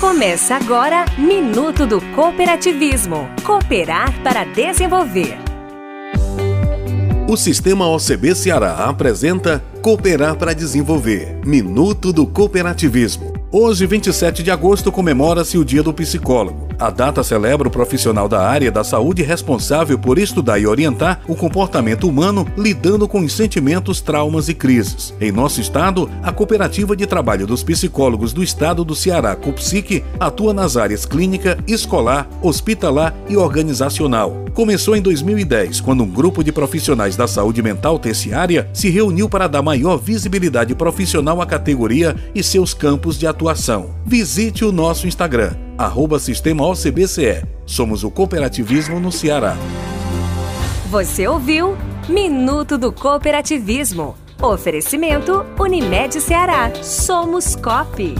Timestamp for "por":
19.98-20.18